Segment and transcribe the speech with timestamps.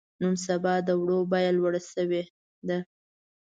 [0.21, 2.23] نن سبا د وړو بيه لوړه شوې
[2.67, 2.77] ده.